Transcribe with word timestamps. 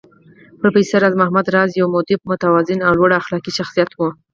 پروفېسر 0.59 0.99
راز 1.03 1.13
محمد 1.21 1.47
راز 1.55 1.69
يو 1.79 1.87
مودب، 1.93 2.19
متوازن 2.31 2.79
او 2.87 2.93
لوړ 2.99 3.11
اخلاقي 3.21 3.51
شخصيت 3.59 3.89
و 3.95 3.99